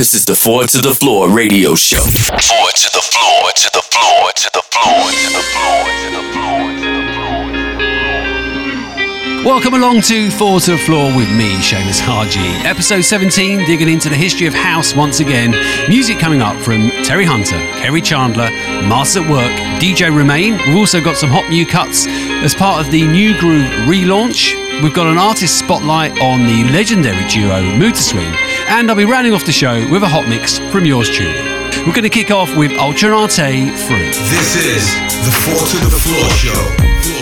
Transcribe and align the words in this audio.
This 0.00 0.14
is 0.14 0.24
the 0.24 0.34
Four 0.34 0.64
to 0.64 0.78
the 0.80 0.94
Floor 0.94 1.28
radio 1.28 1.74
show. 1.74 2.00
Four 2.00 2.08
to 2.08 2.32
the 2.32 2.40
floor, 2.40 2.70
to 2.72 2.90
the 2.90 3.02
floor, 3.02 3.52
to 3.52 3.70
the 3.70 3.82
floor, 3.82 4.32
to 4.32 4.50
the 4.50 4.62
floor, 4.62 5.10
to 5.12 5.28
the 5.28 5.42
floor, 5.42 5.84
to 5.84 6.10
the 6.16 6.22
floor. 6.32 6.79
Welcome 9.44 9.72
along 9.72 10.02
to 10.02 10.30
Four 10.30 10.60
to 10.60 10.72
the 10.72 10.76
Floor 10.76 11.16
with 11.16 11.30
me, 11.34 11.54
Seamus 11.56 11.98
Haji. 11.98 12.68
Episode 12.68 13.00
17, 13.00 13.64
digging 13.64 13.88
into 13.88 14.10
the 14.10 14.14
history 14.14 14.46
of 14.46 14.52
house 14.52 14.94
once 14.94 15.20
again. 15.20 15.52
Music 15.88 16.18
coming 16.18 16.42
up 16.42 16.60
from 16.60 16.90
Terry 17.04 17.24
Hunter, 17.24 17.56
Kerri 17.80 18.04
Chandler, 18.04 18.50
Masters 18.86 19.22
at 19.22 19.30
Work, 19.30 19.50
DJ 19.80 20.14
Romain. 20.14 20.58
We've 20.66 20.76
also 20.76 21.00
got 21.00 21.16
some 21.16 21.30
hot 21.30 21.48
new 21.48 21.64
cuts 21.64 22.06
as 22.06 22.54
part 22.54 22.84
of 22.84 22.92
the 22.92 23.06
New 23.08 23.32
Groove 23.40 23.64
relaunch. 23.88 24.52
We've 24.82 24.92
got 24.92 25.06
an 25.06 25.16
artist 25.16 25.58
spotlight 25.58 26.20
on 26.20 26.40
the 26.46 26.70
legendary 26.70 27.26
duo 27.26 27.62
Mood 27.78 27.94
II 27.94 28.02
Swing, 28.02 28.34
and 28.68 28.90
I'll 28.90 28.96
be 28.96 29.06
rounding 29.06 29.32
off 29.32 29.46
the 29.46 29.52
show 29.52 29.88
with 29.88 30.02
a 30.02 30.08
hot 30.08 30.28
mix 30.28 30.58
from 30.70 30.84
yours 30.84 31.08
truly. 31.08 31.32
We're 31.86 31.96
going 31.96 32.02
to 32.02 32.10
kick 32.10 32.30
off 32.30 32.54
with 32.58 32.72
Ultra 32.72 33.08
Naté 33.08 33.70
Free. 33.88 34.10
This 34.28 34.54
is 34.54 34.94
the 35.24 35.32
Four 35.32 35.66
to 35.66 35.88
the 35.88 35.98
Floor 35.98 36.28
show. 36.28 37.19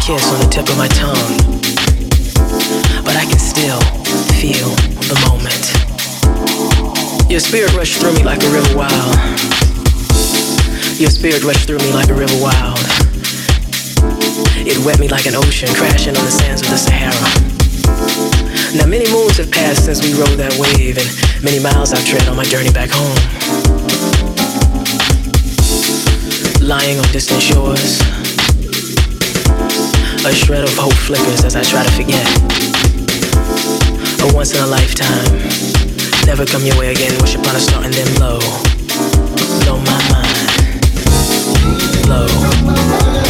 kiss 0.00 0.32
on 0.32 0.40
the 0.40 0.48
tip 0.48 0.64
of 0.68 0.78
my 0.78 0.88
tongue, 0.88 1.36
but 3.04 3.16
I 3.16 3.24
can 3.28 3.38
still 3.38 3.80
feel 4.40 4.72
the 5.12 5.18
moment. 5.28 5.60
Your 7.30 7.40
spirit 7.40 7.72
rushed 7.76 8.00
through 8.00 8.14
me 8.14 8.24
like 8.24 8.42
a 8.42 8.48
river 8.48 8.76
wild. 8.76 9.14
Your 10.96 11.10
spirit 11.12 11.44
rushed 11.44 11.66
through 11.68 11.78
me 11.84 11.92
like 11.92 12.08
a 12.08 12.14
river 12.14 12.32
wild. 12.40 12.80
It 14.64 14.80
wet 14.84 14.98
me 15.00 15.08
like 15.08 15.26
an 15.26 15.36
ocean 15.36 15.68
crashing 15.74 16.16
on 16.16 16.24
the 16.24 16.32
sands 16.32 16.62
of 16.62 16.70
the 16.70 16.80
Sahara. 16.80 17.28
Now 18.76 18.86
many 18.86 19.10
moons 19.12 19.36
have 19.36 19.50
passed 19.50 19.84
since 19.84 20.00
we 20.00 20.16
rode 20.16 20.40
that 20.40 20.56
wave, 20.56 20.96
and 20.96 21.44
many 21.44 21.60
miles 21.60 21.92
I've 21.92 22.06
tread 22.06 22.26
on 22.26 22.36
my 22.36 22.44
journey 22.44 22.72
back 22.72 22.88
home. 22.88 23.20
Lying 26.64 26.98
on 26.98 27.06
distant 27.12 27.42
shores 27.42 28.19
a 30.22 30.34
shred 30.34 30.64
of 30.64 30.76
hope 30.76 30.92
flickers 30.92 31.44
as 31.44 31.56
I 31.56 31.62
try 31.62 31.82
to 31.82 31.90
forget. 31.92 32.26
A 34.20 34.34
once 34.34 34.54
in 34.54 34.62
a 34.62 34.66
lifetime, 34.66 35.38
never 36.26 36.44
come 36.44 36.64
your 36.66 36.78
way 36.78 36.92
again. 36.92 37.18
Wish 37.22 37.36
upon 37.36 37.56
a 37.56 37.60
star 37.60 37.82
and 37.82 37.94
then 37.94 38.14
blow, 38.16 38.38
blow 39.64 39.78
my 39.80 40.00
mind, 40.12 40.80
blow. 42.04 43.29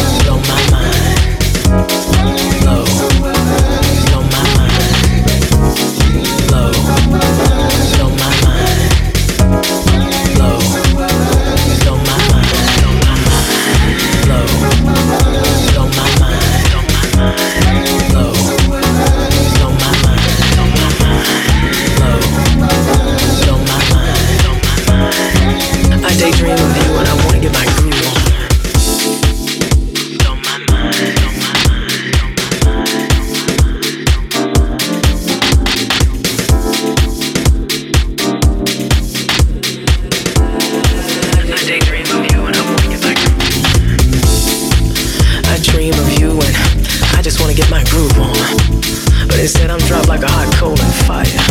drop 49.87 50.07
like 50.07 50.23
a 50.23 50.31
hot 50.31 50.49
coal 50.55 50.77
and 50.77 50.95
fire. 51.07 51.43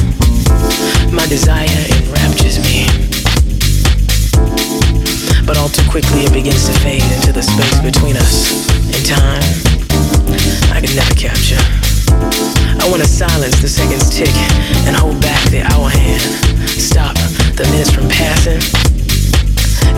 My 1.12 1.27
desire 1.27 1.69
enraptures 1.97 2.59
me. 2.61 2.87
But 5.47 5.56
all 5.59 5.69
too 5.69 5.87
quickly 5.91 6.25
it 6.27 6.32
begins 6.32 6.67
to 6.67 6.75
fade 6.81 7.03
into 7.17 7.32
the 7.32 7.43
space 7.43 7.81
between 7.81 8.17
us 8.17 8.67
and 8.94 9.03
time 9.06 9.43
I 10.71 10.81
can 10.81 10.94
never 10.94 11.15
capture. 11.15 11.61
I 12.81 12.88
wanna 12.91 13.05
silence 13.05 13.61
the 13.61 13.69
seconds 13.69 14.09
tick 14.11 14.35
and 14.87 14.97
hold 14.97 15.21
back 15.21 15.43
the 15.50 15.62
hour 15.62 15.91
hand. 15.91 16.23
Stop 16.67 17.15
the 17.56 17.67
minutes 17.71 17.91
from 17.91 18.09
passing. 18.09 18.62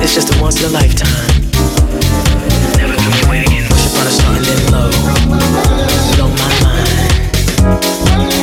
It's 0.03 0.15
just 0.15 0.35
a 0.35 0.41
once 0.41 0.61
in 0.61 0.71
a 0.71 0.73
lifetime. 0.73 1.31
Never 2.77 2.97
coming 2.97 3.25
away. 3.27 3.45
Push 3.69 3.87
upon 3.93 4.07
a 4.07 4.11
starting 4.11 4.43
then 4.43 4.73
low. 4.73 4.91
Don't 6.17 6.37
mind. 6.39 6.62
Thank 7.63 8.33
you. 8.37 8.42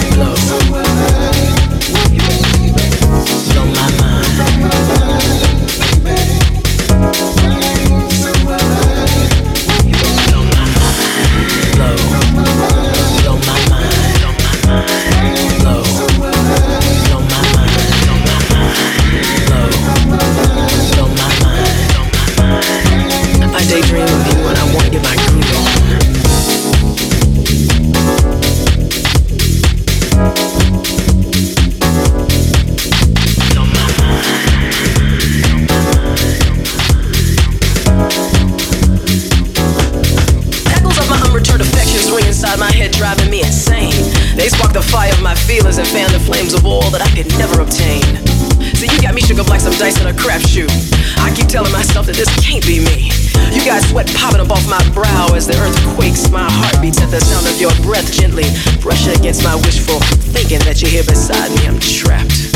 my 54.70 54.80
brow 54.94 55.34
as 55.34 55.48
the 55.48 55.58
earth 55.58 55.76
quakes. 55.96 56.30
My 56.30 56.46
heart 56.46 56.80
beats 56.82 57.02
at 57.02 57.10
the 57.10 57.20
sound 57.20 57.48
of 57.48 57.60
your 57.60 57.74
breath 57.82 58.14
gently. 58.14 58.46
brush 58.82 59.08
against 59.08 59.44
my 59.44 59.56
wishful 59.56 60.00
thinking 60.30 60.60
that 60.70 60.82
you're 60.82 60.92
here 60.92 61.04
beside 61.04 61.50
me. 61.58 61.66
I'm 61.66 61.80
trapped. 61.82 62.54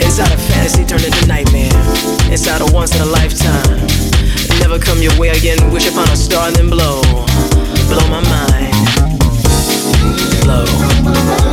Inside 0.00 0.32
a 0.32 0.40
fantasy 0.48 0.84
turned 0.84 1.04
into 1.04 1.26
nightmare. 1.26 1.70
Inside 2.32 2.64
a 2.64 2.68
once 2.72 2.96
in 2.96 3.02
a 3.02 3.10
lifetime. 3.12 3.84
Never 4.58 4.78
come 4.78 5.02
your 5.02 5.16
way 5.20 5.28
again. 5.28 5.60
Wish 5.70 5.86
upon 5.86 6.08
a 6.08 6.16
star 6.16 6.48
and 6.48 6.56
then 6.56 6.70
blow. 6.70 7.02
Blow 7.92 8.06
my 8.08 8.24
mind. 8.24 8.72
Blow. 10.42 11.43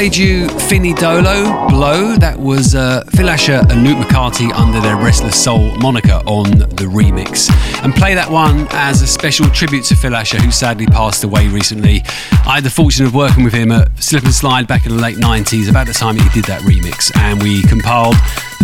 Played 0.00 0.16
you 0.16 0.48
Finny 0.48 0.94
Dolo, 0.94 1.68
Blow. 1.68 2.16
That 2.16 2.38
was 2.38 2.74
uh, 2.74 3.04
Phil 3.10 3.28
Asher 3.28 3.60
and 3.68 3.84
Luke 3.84 3.98
McCarthy 3.98 4.50
under 4.50 4.80
their 4.80 4.96
Restless 4.96 5.44
Soul 5.44 5.76
moniker 5.76 6.22
on 6.24 6.44
the 6.52 6.88
remix. 6.88 7.50
And 7.84 7.94
play 7.94 8.14
that 8.14 8.30
one 8.30 8.66
as 8.70 9.02
a 9.02 9.06
special 9.06 9.46
tribute 9.50 9.84
to 9.84 9.96
Phil 9.96 10.16
Asher, 10.16 10.40
who 10.40 10.50
sadly 10.52 10.86
passed 10.86 11.22
away 11.22 11.48
recently. 11.48 12.00
I 12.46 12.54
had 12.54 12.64
the 12.64 12.70
fortune 12.70 13.04
of 13.04 13.14
working 13.14 13.44
with 13.44 13.52
him 13.52 13.72
at 13.72 13.90
Slip 14.02 14.24
and 14.24 14.32
Slide 14.32 14.66
back 14.66 14.86
in 14.86 14.96
the 14.96 15.02
late 15.02 15.18
90s, 15.18 15.68
about 15.68 15.86
the 15.86 15.92
time 15.92 16.16
he 16.16 16.26
did 16.30 16.44
that 16.46 16.62
remix. 16.62 17.14
And 17.18 17.42
we 17.42 17.60
compiled 17.64 18.14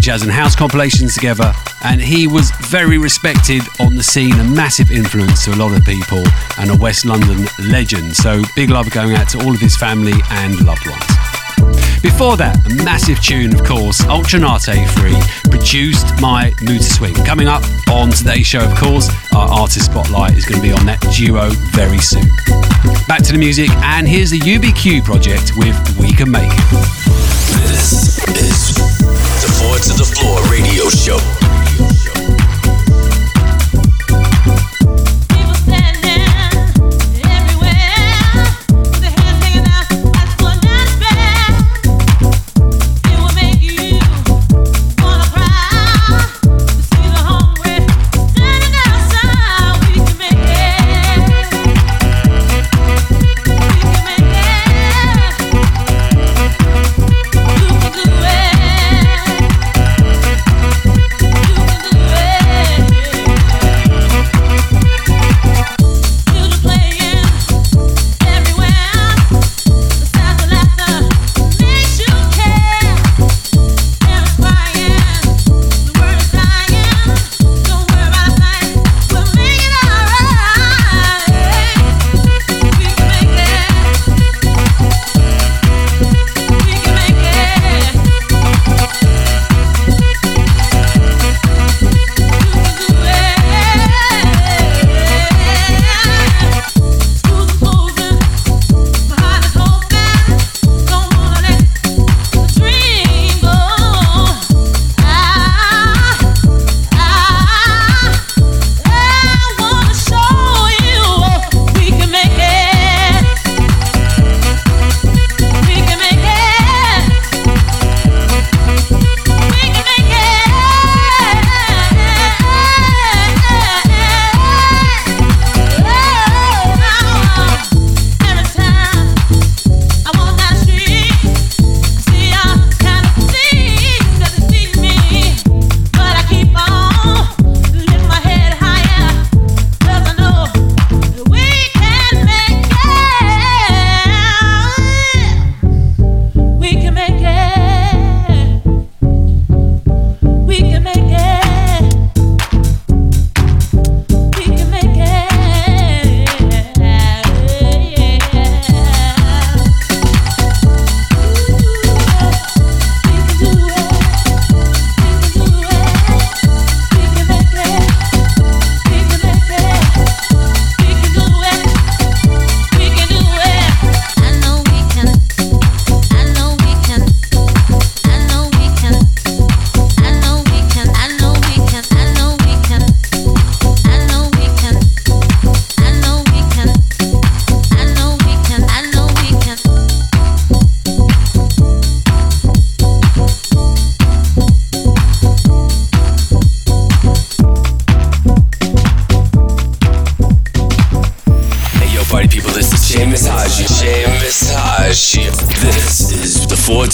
jazz 0.00 0.22
and 0.22 0.30
house 0.30 0.56
compilations 0.56 1.12
together. 1.12 1.52
And 1.84 2.00
he 2.00 2.26
was 2.26 2.50
very 2.62 2.96
respected 2.96 3.60
on 3.78 3.94
the 3.94 4.02
scene, 4.02 4.32
a 4.40 4.44
massive 4.44 4.90
influence 4.90 5.44
to 5.44 5.52
a 5.52 5.56
lot 5.56 5.76
of 5.76 5.84
people, 5.84 6.24
and 6.58 6.70
a 6.70 6.76
West 6.80 7.04
London 7.04 7.46
legend. 7.68 8.16
So 8.16 8.42
big 8.54 8.70
love 8.70 8.90
going 8.90 9.12
out 9.12 9.28
to 9.30 9.44
all 9.44 9.52
of 9.52 9.60
his 9.60 9.76
family 9.76 10.14
and 10.30 10.64
loved 10.64 10.88
ones. 10.88 11.15
Before 12.02 12.36
that, 12.36 12.56
a 12.66 12.84
massive 12.84 13.20
tune, 13.20 13.52
of 13.54 13.64
course, 13.64 14.00
Ultra 14.04 14.38
Naté 14.40 14.86
Free, 14.96 15.18
produced 15.50 16.06
my 16.20 16.52
Mood 16.62 16.82
Swing. 16.82 17.14
Coming 17.24 17.48
up 17.48 17.62
on 17.90 18.10
today's 18.10 18.46
show, 18.46 18.60
of 18.60 18.76
course, 18.78 19.10
our 19.34 19.48
artist 19.48 19.86
spotlight 19.86 20.36
is 20.36 20.44
going 20.44 20.60
to 20.60 20.66
be 20.66 20.72
on 20.72 20.86
that 20.86 21.00
duo 21.14 21.50
very 21.74 21.98
soon. 21.98 22.28
Back 23.08 23.22
to 23.24 23.32
the 23.32 23.38
music, 23.38 23.70
and 23.82 24.06
here's 24.06 24.30
the 24.30 24.40
UBQ 24.40 25.04
project 25.04 25.56
with 25.56 25.76
We 25.98 26.12
Can 26.12 26.30
Make 26.30 26.50
It. 26.50 26.70
This 27.68 28.18
is 28.38 28.74
the 29.42 29.50
Four 29.60 29.76
to 29.78 29.92
the 29.98 30.04
Floor 30.04 30.40
radio 30.50 30.88
show. 30.90 31.45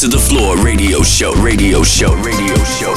To 0.02 0.08
the 0.08 0.18
Floor. 0.18 0.56
Radio 0.56 1.00
show, 1.02 1.32
radio 1.34 1.84
show, 1.84 2.12
radio 2.22 2.56
show, 2.64 2.92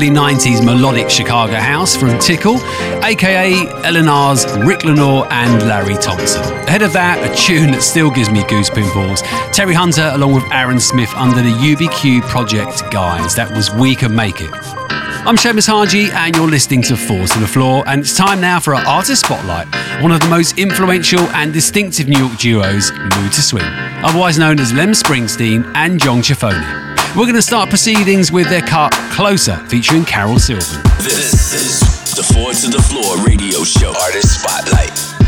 early 0.00 0.08
90s 0.08 0.64
melodic 0.64 1.10
Chicago 1.10 1.56
house 1.56 1.94
from 1.94 2.18
Tickle, 2.18 2.56
aka 3.04 3.52
Eleanor's 3.84 4.46
Rick 4.64 4.84
Lenore 4.84 5.30
and 5.30 5.60
Larry 5.68 5.94
Thompson. 5.96 6.40
Ahead 6.66 6.80
of 6.80 6.94
that, 6.94 7.18
a 7.22 7.36
tune 7.36 7.72
that 7.72 7.82
still 7.82 8.10
gives 8.10 8.30
me 8.30 8.42
goose 8.48 8.70
pimples. 8.70 9.20
Terry 9.52 9.74
Hunter 9.74 10.10
along 10.14 10.32
with 10.32 10.44
Aaron 10.52 10.80
Smith 10.80 11.12
under 11.16 11.42
the 11.42 11.50
UBQ 11.50 12.22
Project 12.22 12.90
Guys. 12.90 13.34
That 13.34 13.50
was 13.50 13.70
We 13.74 13.94
Can 13.94 14.14
Make 14.14 14.40
It. 14.40 14.50
I'm 15.28 15.36
Seamus 15.36 15.68
Haji, 15.68 16.10
and 16.12 16.34
you're 16.34 16.48
listening 16.48 16.80
to 16.84 16.96
Four 16.96 17.26
to 17.26 17.38
the 17.38 17.46
Floor, 17.46 17.84
and 17.86 18.00
it's 18.00 18.16
time 18.16 18.40
now 18.40 18.58
for 18.58 18.74
our 18.74 18.86
artist 18.86 19.26
spotlight. 19.26 19.66
One 20.02 20.12
of 20.12 20.20
the 20.20 20.28
most 20.28 20.58
influential 20.58 21.20
and 21.36 21.52
distinctive 21.52 22.08
New 22.08 22.18
York 22.18 22.38
duos, 22.38 22.90
Mood 22.90 23.24
II 23.24 23.30
Swing, 23.32 23.70
otherwise 24.02 24.38
known 24.38 24.60
as 24.60 24.72
Lem 24.72 24.92
Springsteen 24.92 25.70
and 25.74 26.00
John 26.00 26.22
Ciafone. 26.22 26.89
We're 27.16 27.24
going 27.24 27.34
to 27.34 27.42
start 27.42 27.70
proceedings 27.70 28.30
with 28.30 28.48
their 28.48 28.60
cut 28.60 28.92
Closer, 29.10 29.56
featuring 29.66 30.04
Carol 30.04 30.38
Sylvan. 30.38 30.80
This 30.98 31.52
is 31.52 31.80
the 32.14 32.22
Four 32.22 32.52
to 32.52 32.68
the 32.68 32.80
Floor 32.80 33.18
radio 33.26 33.64
show, 33.64 33.92
Artist 34.00 34.40
Spotlight. 34.40 35.19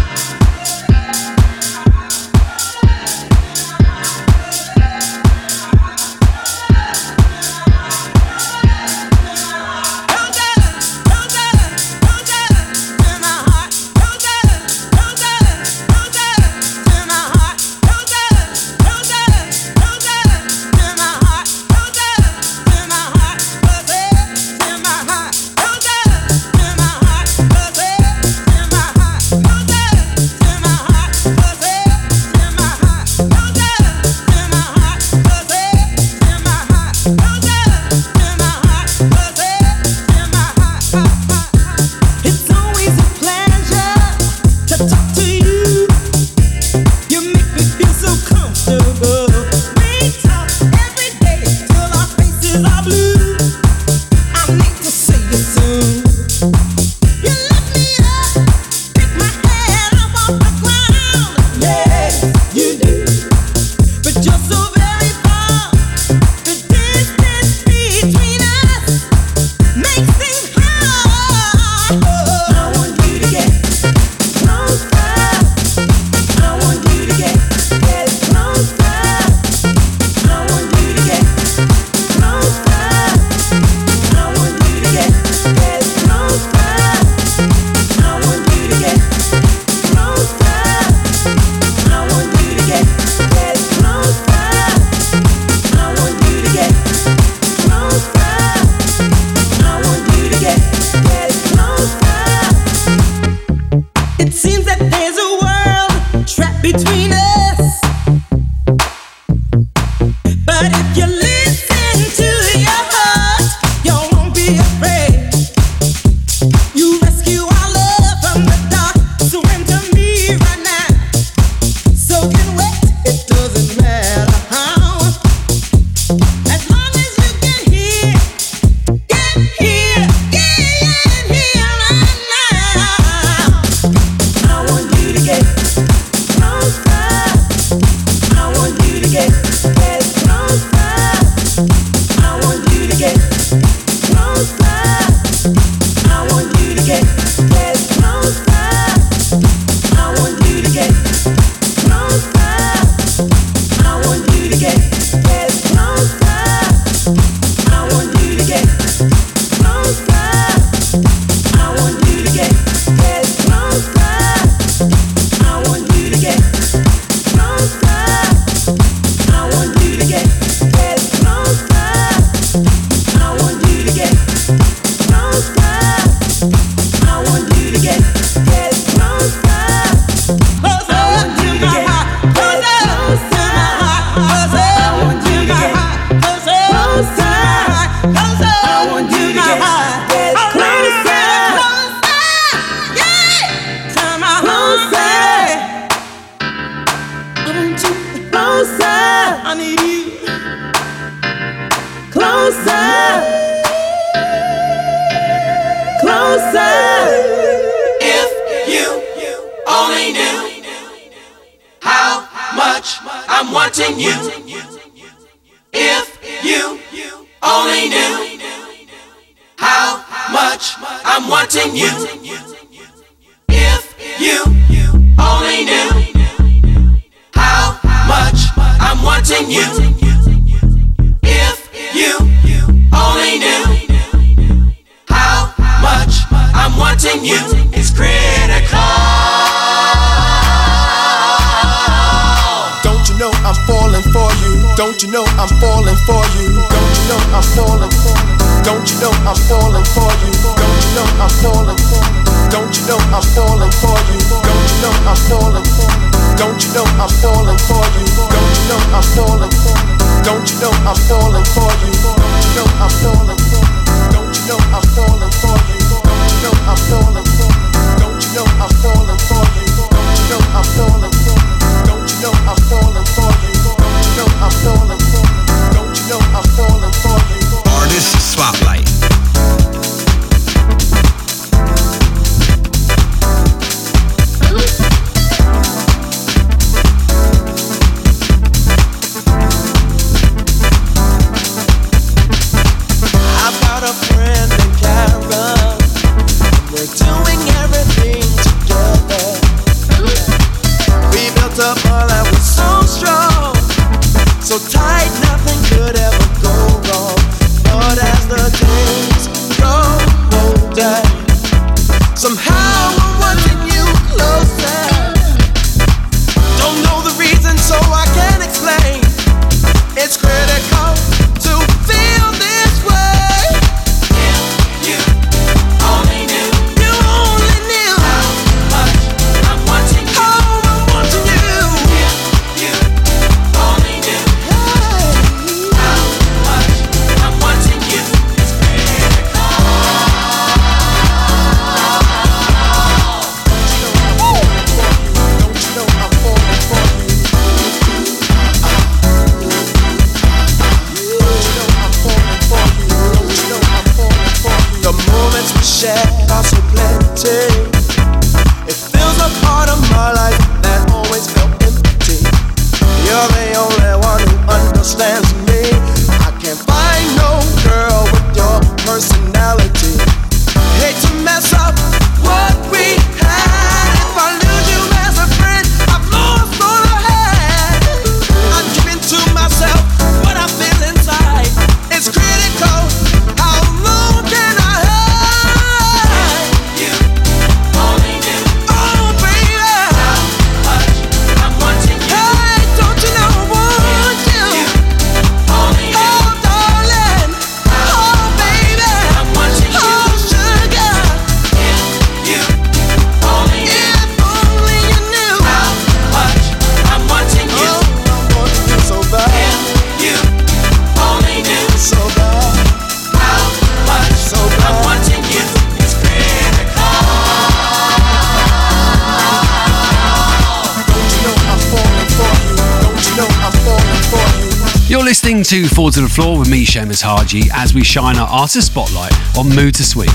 Listening 425.33 425.67
to 425.67 425.75
Four 425.75 425.91
to 425.93 426.03
the 426.03 426.11
Floor 426.11 426.39
with 426.41 426.51
me, 426.51 426.67
Seamus 426.67 427.01
Haji, 427.01 427.45
as 427.55 427.73
we 427.73 427.83
shine 427.83 428.19
our 428.19 428.29
artist 428.29 428.67
spotlight 428.67 429.15
on 429.35 429.49
Mood 429.49 429.81
II 429.81 429.83
Swing. 429.83 430.11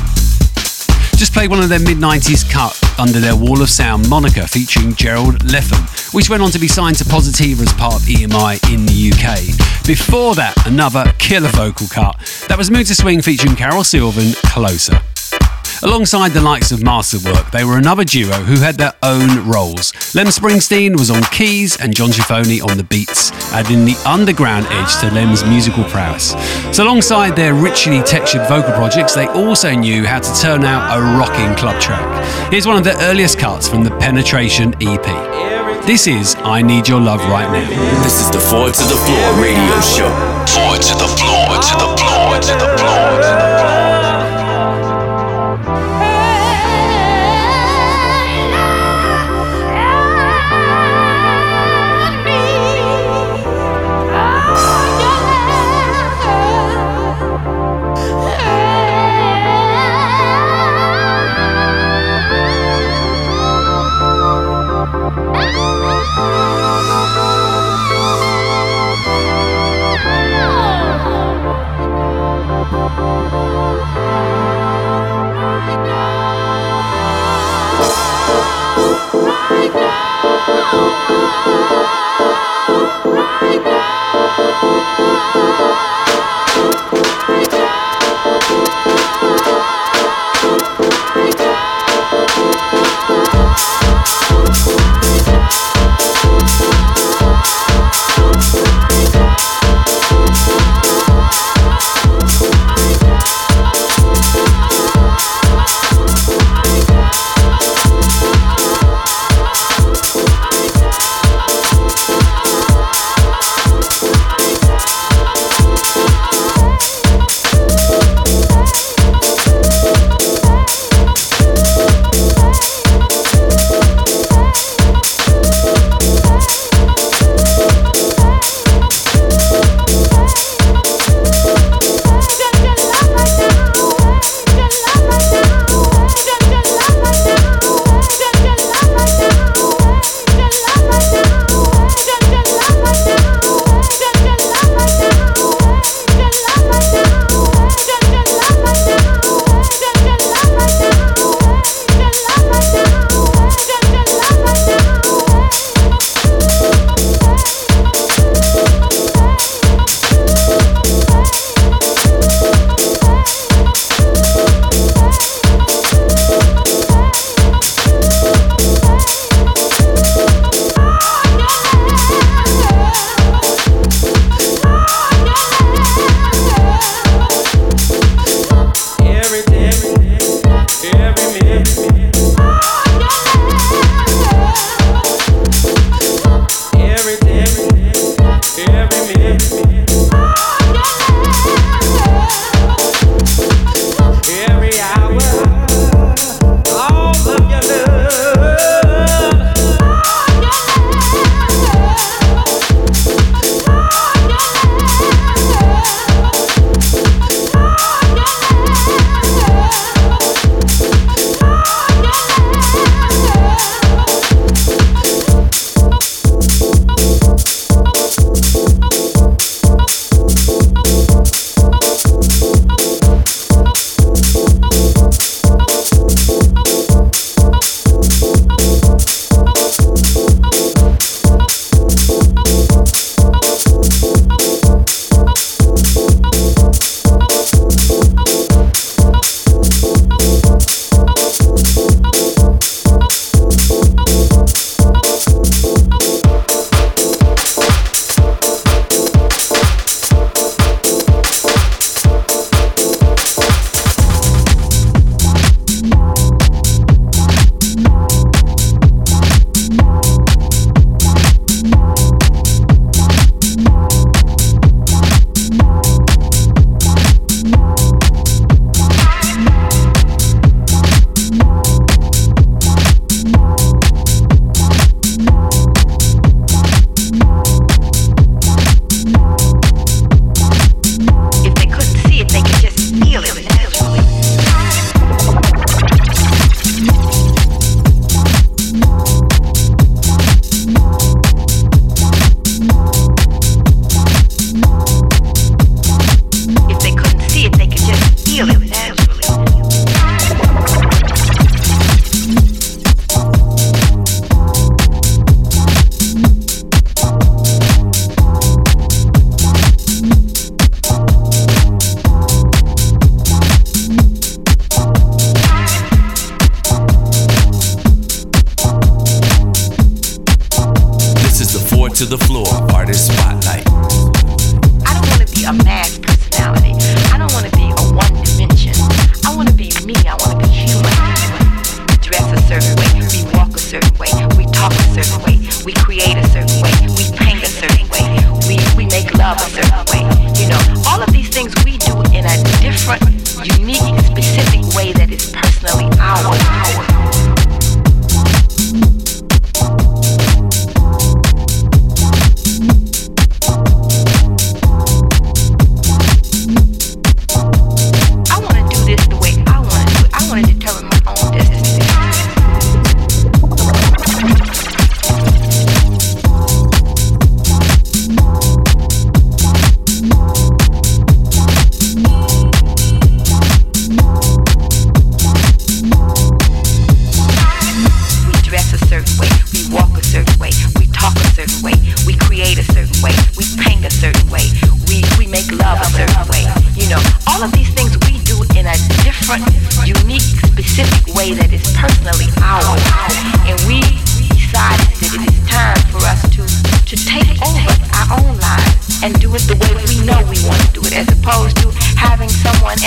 Just 1.15 1.33
played 1.33 1.49
one 1.49 1.59
of 1.59 1.69
their 1.69 1.79
mid 1.79 1.97
90s 1.97 2.47
cut 2.47 2.79
under 2.99 3.19
their 3.19 3.35
Wall 3.35 3.63
of 3.63 3.69
Sound 3.71 4.07
moniker 4.07 4.45
featuring 4.45 4.93
Gerald 4.93 5.43
Letham, 5.51 5.81
which 6.11 6.29
went 6.29 6.43
on 6.43 6.51
to 6.51 6.59
be 6.59 6.67
signed 6.67 6.97
to 6.97 7.03
Positiva 7.03 7.61
as 7.61 7.73
part 7.73 7.95
of 7.95 8.01
EMI 8.01 8.71
in 8.71 8.85
the 8.85 9.11
UK. 9.11 9.87
Before 9.87 10.35
that, 10.35 10.53
another 10.67 11.11
killer 11.17 11.49
vocal 11.49 11.87
cut. 11.87 12.15
That 12.47 12.59
was 12.59 12.69
Mood 12.69 12.87
II 12.87 12.93
Swing 12.93 13.21
featuring 13.23 13.55
Carol 13.55 13.83
Sylvan, 13.83 14.33
Closer. 14.43 15.01
Alongside 15.83 16.29
the 16.29 16.41
likes 16.41 16.71
of 16.71 16.81
Masterwork, 16.81 17.51
they 17.51 17.63
were 17.63 17.77
another 17.77 18.03
duo 18.03 18.33
who 18.33 18.59
had 18.59 18.77
their 18.77 18.93
own 19.03 19.47
roles. 19.47 19.93
Lem 20.15 20.25
Springsteen 20.27 20.97
was 20.97 21.11
on 21.11 21.21
keys 21.25 21.77
and 21.79 21.95
John 21.95 22.09
Ciafone 22.09 22.63
on 22.63 22.77
the 22.77 22.83
beats, 22.83 23.31
adding 23.53 23.85
the 23.85 23.95
underground 24.03 24.65
edge 24.71 24.97
to 25.01 25.11
Lem's 25.13 25.45
musical 25.45 25.83
prowess. 25.83 26.31
So, 26.75 26.83
alongside 26.83 27.35
their 27.35 27.53
richly 27.53 28.01
textured 28.01 28.47
vocal 28.47 28.73
projects, 28.73 29.13
they 29.13 29.27
also 29.27 29.75
knew 29.75 30.03
how 30.03 30.19
to 30.19 30.41
turn 30.41 30.63
out 30.63 30.97
a 30.97 31.01
rocking 31.17 31.55
club 31.55 31.79
track. 31.79 32.51
Here's 32.51 32.65
one 32.65 32.77
of 32.77 32.83
the 32.83 32.97
earliest 33.03 33.37
cuts 33.37 33.67
from 33.67 33.83
the 33.83 33.91
Penetration 33.97 34.73
EP. 34.81 35.05
This 35.85 36.07
is 36.07 36.35
I 36.39 36.63
Need 36.63 36.87
Your 36.87 36.99
Love 36.99 37.21
Right 37.29 37.49
Now. 37.51 38.03
This 38.03 38.19
is 38.19 38.31
the 38.31 38.39
Four 38.39 38.71
to 38.71 38.83
the 38.83 38.97
Floor 39.05 39.41
radio 39.41 39.79
show. 39.81 40.09
Four 40.51 40.75
to 40.75 40.93
the 40.97 41.07
floor, 41.15 41.53
to 41.53 41.73
the 41.79 41.89
floor, 42.01 42.39
to 42.41 42.53
the 42.65 42.76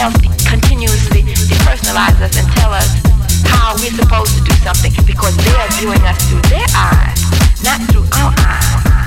healthy, 0.01 0.29
continuously 0.49 1.21
depersonalize 1.45 2.19
us 2.23 2.35
and 2.39 2.49
tell 2.57 2.73
us 2.73 2.89
how 3.45 3.75
we're 3.75 3.93
supposed 3.93 4.33
to 4.35 4.43
do 4.43 4.53
something 4.65 4.93
because 5.05 5.37
they 5.37 5.53
are 5.53 5.69
viewing 5.77 6.01
us 6.09 6.17
through 6.27 6.41
their 6.49 6.67
eyes, 6.75 7.21
not 7.63 7.79
through 7.91 8.07
our 8.17 8.33
eyes. 8.39 9.00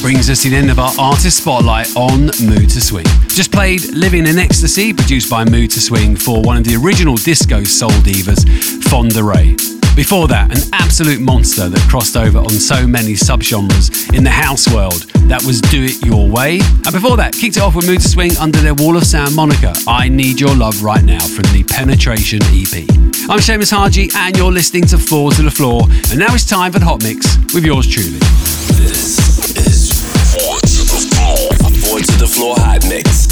Brings 0.00 0.30
us 0.30 0.42
to 0.44 0.48
the 0.48 0.56
end 0.56 0.70
of 0.70 0.78
our 0.78 0.92
artist 0.98 1.36
spotlight 1.36 1.94
on 1.94 2.30
Mood 2.42 2.74
II 2.74 2.80
Swing. 2.80 3.04
Just 3.28 3.52
played 3.52 3.84
Living 3.92 4.26
in 4.26 4.38
Ecstasy, 4.38 4.94
produced 4.94 5.28
by 5.28 5.44
Mood 5.44 5.70
II 5.70 5.80
Swing 5.80 6.16
for 6.16 6.40
one 6.40 6.56
of 6.56 6.64
the 6.64 6.74
original 6.76 7.16
disco 7.16 7.64
soul 7.64 7.90
divas, 7.90 8.48
Fonda 8.84 9.22
Rae. 9.22 9.54
Before 9.94 10.26
that, 10.28 10.56
an 10.56 10.70
absolute 10.72 11.20
monster 11.20 11.68
that 11.68 11.80
crossed 11.86 12.16
over 12.16 12.38
on 12.38 12.48
so 12.48 12.86
many 12.86 13.12
subgenres 13.12 14.14
in 14.16 14.24
the 14.24 14.30
house 14.30 14.72
world. 14.72 15.02
That 15.28 15.44
was 15.44 15.60
Do 15.60 15.84
It 15.84 16.02
Your 16.02 16.30
Way. 16.30 16.60
And 16.60 16.92
before 16.92 17.18
that, 17.18 17.34
kicked 17.34 17.58
it 17.58 17.62
off 17.62 17.76
with 17.76 17.86
Mood 17.86 18.00
II 18.00 18.08
Swing 18.08 18.36
under 18.38 18.58
their 18.60 18.74
Wall 18.74 18.96
of 18.96 19.04
Sound 19.04 19.36
moniker, 19.36 19.74
I 19.86 20.08
Need 20.08 20.40
Your 20.40 20.56
Love 20.56 20.82
Right 20.82 21.04
Now 21.04 21.20
from 21.20 21.44
the 21.52 21.62
Penetration 21.68 22.40
EP. 22.44 23.11
I'm 23.28 23.38
Seamus 23.38 23.70
Haji, 23.70 24.10
and 24.16 24.36
you're 24.36 24.50
listening 24.50 24.84
to 24.86 24.98
Four 24.98 25.30
to 25.32 25.42
the 25.42 25.50
Floor. 25.50 25.84
And 26.10 26.18
now 26.18 26.34
it's 26.34 26.44
time 26.44 26.72
for 26.72 26.80
the 26.80 26.84
Hot 26.84 27.02
Mix 27.04 27.36
with 27.54 27.64
yours 27.64 27.86
truly. 27.86 28.18
This 28.76 29.56
is 29.56 30.02
Four 30.34 30.58
to 30.58 30.82
the 30.90 31.08
Floor. 31.14 31.70
Four 31.82 31.98
to 32.00 32.18
the 32.18 32.26
Floor 32.26 32.56
Hot 32.58 32.84
Mix. 32.88 33.31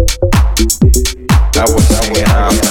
I 0.00 1.64
was 1.64 1.86
singing 1.88 2.24
out 2.24 2.70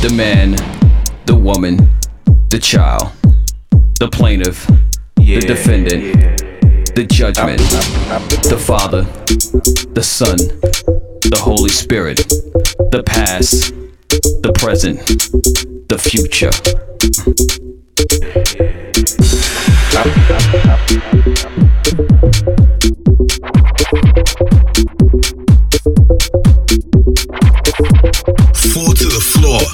the 0.00 0.12
man, 0.14 0.52
the 1.26 1.34
woman, 1.34 1.76
the 2.50 2.58
child, 2.60 3.10
the 3.98 4.08
plaintiff, 4.08 4.64
the 5.16 5.40
defendant, 5.40 6.14
the 6.94 7.04
judgment, 7.04 7.58
the 8.48 8.56
Father, 8.64 9.02
the 9.92 10.02
Son, 10.02 10.36
the 10.36 11.40
Holy 11.40 11.70
Spirit, 11.70 12.18
the 12.92 13.02
past, 13.04 13.74
the 14.08 14.52
present, 14.56 14.98
the 15.88 15.98
future. 15.98 17.67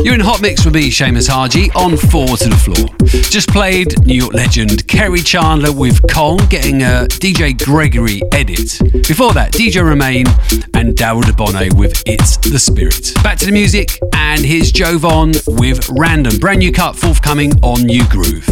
You're 0.03 0.15
in 0.15 0.21
Hot 0.21 0.41
Mix 0.41 0.65
with 0.65 0.75
me, 0.75 0.91
Seamus 0.91 1.29
Haji, 1.29 1.71
on 1.73 1.97
Four 1.97 2.37
to 2.39 2.49
the 2.49 2.57
Floor. 2.57 2.89
Just 3.31 3.49
played 3.51 4.07
New 4.07 4.15
York 4.15 4.33
legend 4.33 4.87
Kerri 4.87 5.25
Chandler 5.25 5.73
with 5.73 6.01
Kong 6.11 6.39
getting 6.49 6.83
a 6.83 7.07
DJ 7.09 7.63
Gregory 7.63 8.23
edit. 8.33 8.79
Before 9.07 9.33
that, 9.35 9.53
DJ 9.53 9.85
Romain 9.85 10.27
and 10.75 10.97
Daryl 10.97 11.23
DeBonnet 11.23 11.77
with 11.77 12.03
It's 12.07 12.37
the 12.39 12.59
Spirit. 12.59 13.13
Back 13.23 13.39
to 13.39 13.47
the 13.47 13.53
music, 13.53 13.99
and 14.15 14.41
here's 14.41 14.73
Joe 14.73 14.95
Jovan 14.95 15.33
with 15.47 15.89
Random. 15.91 16.39
Brand 16.39 16.61
new 16.61 16.71
cut 16.71 16.95
forthcoming 16.95 17.53
on 17.63 17.83
New 17.83 18.07
Groove. 18.09 18.47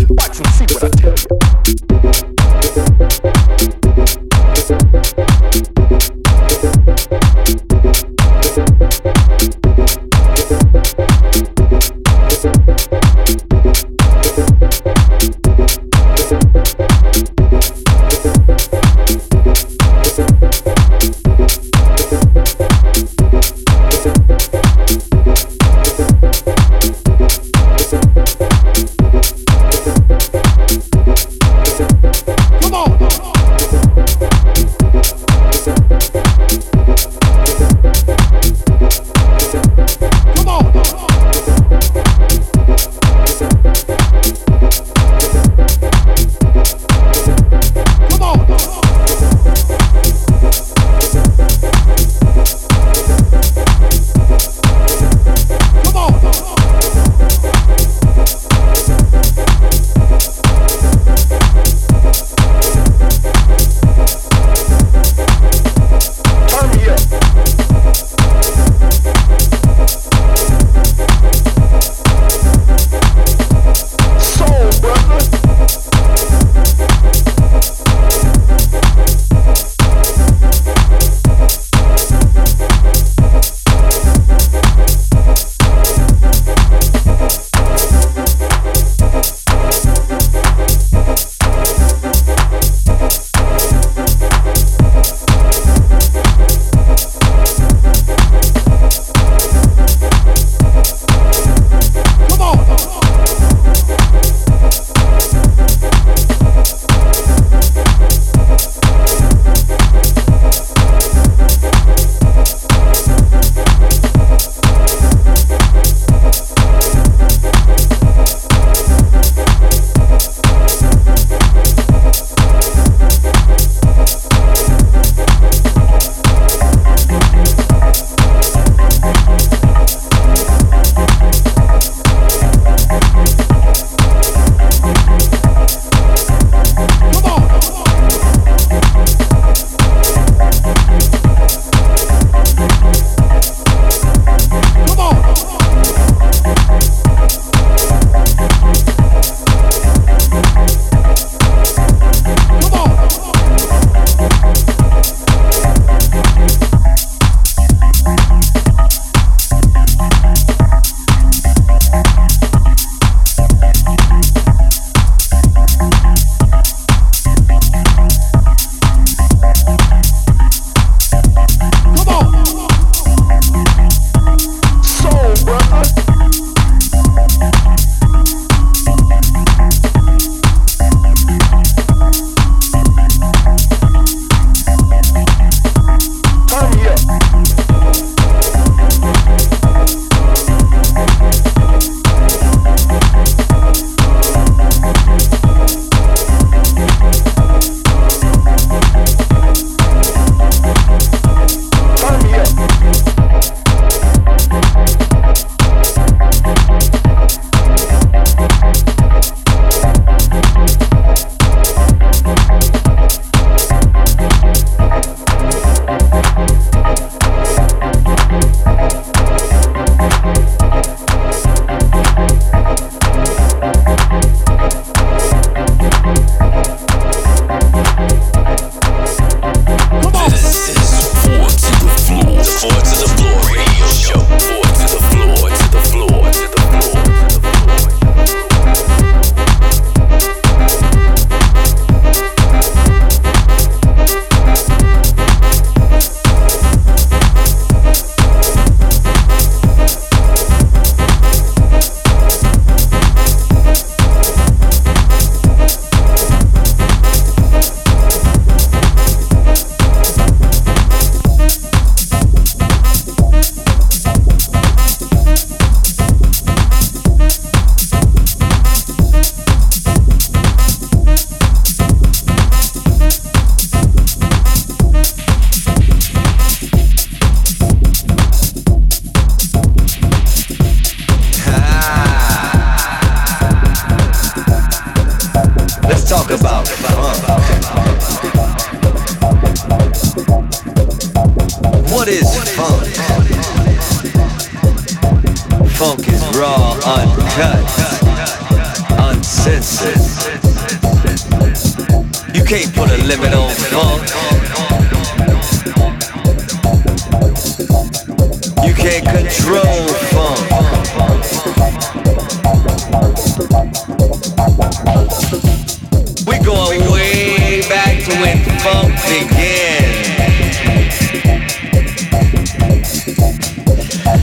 When 318.23 318.39
funk 318.63 318.95
began. 319.11 319.83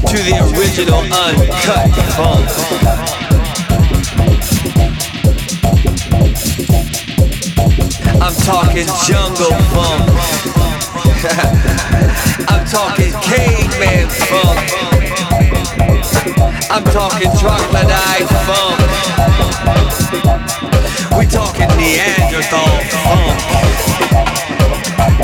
To 0.07 0.17
the 0.23 0.35
original 0.55 1.03
uncut 1.03 1.91
funk. 2.15 2.47
I'm 8.23 8.35
talking 8.47 8.87
jungle 9.05 9.57
funk. 9.73 10.05
I'm 12.47 12.63
talking 12.67 13.11
caveman 13.27 14.07
funk. 14.29 14.59
I'm 16.71 16.85
talking 16.85 17.31
troglodyte 17.37 18.29
funk. 18.47 18.79
We 21.19 21.25
talking 21.25 21.67
Neanderthal 21.75 22.79
funk. 23.03 23.39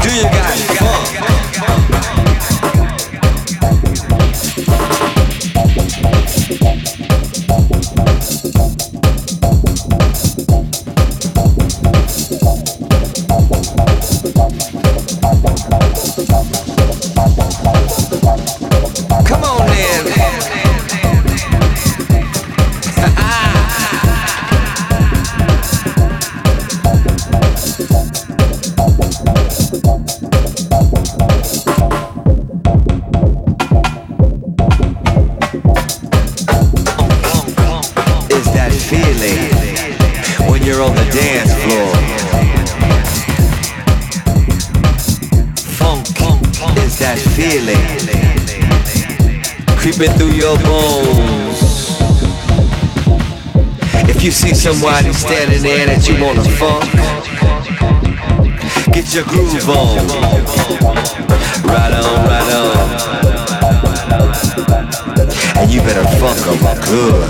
Do 0.03 0.09
you 0.13 0.23
got 0.23 0.57
funk? 0.75 1.94
Creeping 49.97 50.17
through 50.17 50.31
your 50.31 50.57
bones. 50.57 51.59
If 54.09 54.23
you 54.23 54.31
see 54.31 54.53
somebody 54.53 55.13
standing 55.13 55.61
there 55.63 55.85
that 55.85 56.07
you 56.09 56.21
wanna 56.21 56.43
funk, 56.43 56.83
get 58.93 59.13
your 59.13 59.23
groove 59.25 59.69
on. 59.69 59.97
Right 61.63 61.93
on, 61.93 62.27
right 62.27 62.53
on. 62.53 62.77
And 65.57 65.71
you 65.71 65.81
better 65.81 66.03
funk 66.19 66.47
'em 66.47 66.59
good. 66.83 67.29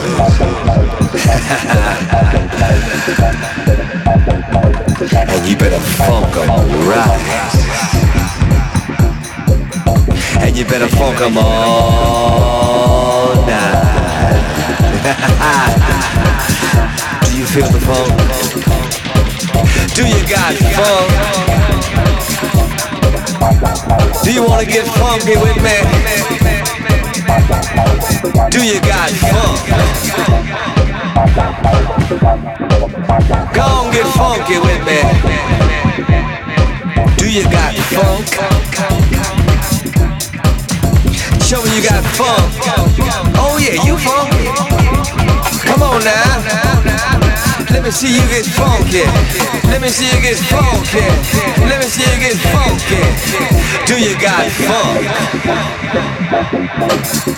and 5.30 5.48
you 5.48 5.56
better 5.58 5.80
funk 5.80 6.36
'em 6.36 6.50
right. 6.88 7.75
And 10.56 10.64
you 10.64 10.72
better 10.72 10.88
funk 10.88 11.20
'em 11.20 11.38
all 11.38 13.36
night. 13.46 14.40
Do 17.26 17.38
you 17.38 17.46
feel 17.46 17.70
the 17.72 17.80
funk? 17.82 18.16
Do 19.96 20.08
you 20.08 20.22
got 20.30 20.56
funk? 20.78 21.12
Do 24.24 24.32
you 24.32 24.44
wanna 24.48 24.66
get 24.66 24.88
funky 24.96 25.36
with 25.36 25.58
me? 25.62 25.78
Do 28.50 28.66
you 28.66 28.80
got 28.80 29.12
funk? 29.12 29.60
Go 33.54 33.62
on, 33.62 33.92
get 33.92 34.08
funky 34.16 34.60
with 34.60 34.82
me. 34.88 35.00
Do 37.18 37.26
you 37.30 37.44
got 37.44 37.76
funk? 37.92 38.75
Show 41.46 41.62
me 41.62 41.70
you 41.76 41.84
got 41.84 42.04
funk. 42.18 42.42
Oh 43.38 43.60
yeah, 43.62 43.78
you 43.86 43.96
funky. 44.02 44.50
Come 45.68 45.84
on 45.84 46.04
now. 46.04 46.42
Let 47.70 47.84
me 47.84 47.92
see 47.92 48.16
you 48.16 48.26
get 48.30 48.46
funky. 48.48 49.06
Let 49.70 49.80
me 49.80 49.90
see 49.90 50.08
you 50.08 50.22
get 50.24 50.40
funky. 50.50 51.06
Let 51.70 51.80
me 51.84 51.88
see 51.88 52.02
you 52.02 52.18
get 52.18 52.36
funky. 52.50 52.98
Do 53.86 53.94
you 54.02 54.18
got 54.20 54.50
funk? 57.30 57.35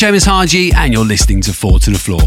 Seamus 0.00 0.24
Haji, 0.24 0.72
and 0.72 0.94
you're 0.94 1.04
listening 1.04 1.42
to 1.42 1.52
Four 1.52 1.78
to 1.80 1.90
the 1.90 1.98
Floor. 1.98 2.22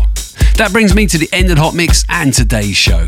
That 0.57 0.69
brings 0.71 0.93
me 0.93 1.07
to 1.07 1.17
the 1.17 1.27
end 1.33 1.49
of 1.49 1.57
Hot 1.57 1.73
Mix 1.73 2.05
and 2.07 2.31
today's 2.31 2.77
show. 2.77 3.07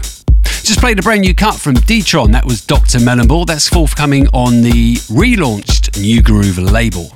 Just 0.63 0.79
played 0.79 0.97
a 0.97 1.03
brand 1.03 1.21
new 1.21 1.35
cut 1.35 1.53
from 1.53 1.75
Detron. 1.75 2.31
That 2.31 2.45
was 2.45 2.65
Dr. 2.65 2.97
Melonball. 2.97 3.45
That's 3.45 3.69
forthcoming 3.69 4.27
on 4.33 4.63
the 4.63 4.95
relaunched 4.95 6.01
New 6.01 6.19
Groove 6.23 6.57
label. 6.57 7.11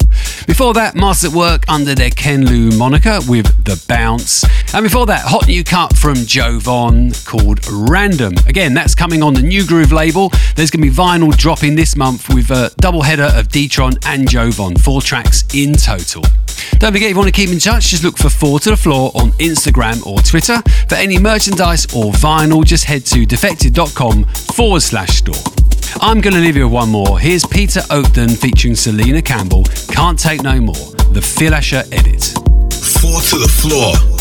Before 0.45 0.75
that, 0.75 0.93
Masters 0.93 1.31
at 1.31 1.35
Work 1.35 1.67
under 1.67 1.95
their 1.95 2.11
KenLou 2.11 2.77
moniker 2.77 3.17
with 3.27 3.47
The 3.65 3.83
Bounce. 3.87 4.45
And 4.75 4.83
before 4.83 5.07
that, 5.07 5.21
hot 5.25 5.47
new 5.47 5.63
cut 5.63 5.97
from 5.97 6.17
Jovan 6.17 7.13
called 7.25 7.61
Random. 7.67 8.35
Again, 8.45 8.75
that's 8.75 8.93
coming 8.93 9.23
on 9.23 9.33
the 9.33 9.41
New 9.41 9.65
Groove 9.65 9.91
label. 9.91 10.29
There's 10.55 10.69
going 10.69 10.83
to 10.83 10.87
be 10.87 10.95
vinyl 10.95 11.35
dropping 11.35 11.73
this 11.73 11.95
month 11.95 12.29
with 12.29 12.51
a 12.51 12.71
double 12.77 13.01
header 13.01 13.31
of 13.33 13.47
Detron 13.47 13.97
and 14.05 14.29
Jovan, 14.29 14.77
four 14.77 15.01
tracks 15.01 15.45
in 15.51 15.73
total. 15.73 16.23
Don't 16.79 16.91
forget, 16.91 17.09
if 17.09 17.11
you 17.11 17.17
want 17.17 17.27
to 17.27 17.31
keep 17.33 17.49
in 17.49 17.59
touch, 17.59 17.87
just 17.87 18.03
look 18.03 18.17
for 18.17 18.29
Four 18.29 18.59
to 18.61 18.71
the 18.71 18.77
Floor 18.77 19.11
on 19.15 19.31
Instagram 19.33 20.05
or 20.05 20.19
Twitter. 20.19 20.61
For 20.87 20.95
any 20.95 21.17
merchandise 21.19 21.85
or 21.93 22.11
vinyl, 22.13 22.63
just 22.63 22.85
head 22.85 23.05
to 23.07 23.25
defected.com 23.25 24.25
forward 24.25 24.81
slash 24.81 25.17
store. 25.17 25.35
I'm 26.01 26.21
going 26.21 26.33
to 26.33 26.39
leave 26.39 26.55
you 26.55 26.65
with 26.65 26.73
one 26.73 26.89
more. 26.89 27.19
Here's 27.19 27.45
Peter 27.45 27.81
Oakden 27.81 28.37
featuring 28.37 28.75
Selena 28.75 29.21
Campbell. 29.21 29.63
Can't 29.89 30.17
take 30.17 30.43
no 30.43 30.61
more. 30.61 30.75
The 31.11 31.21
Phil 31.21 31.53
Asher 31.53 31.83
edit. 31.91 32.23
Four 33.01 33.21
to 33.21 33.37
the 33.37 33.51
floor. 33.61 34.18